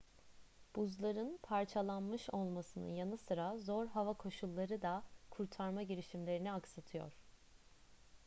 buzların 0.75 1.39
parçalanmış 1.43 2.29
olmasının 2.31 2.89
yanı 2.89 3.17
sıra 3.17 3.57
zor 3.57 3.87
hava 3.87 4.13
koşulları 4.13 4.81
da 4.81 5.03
kurtarma 5.29 5.83
girişimlerini 5.83 6.51
aksatıyor 6.51 7.11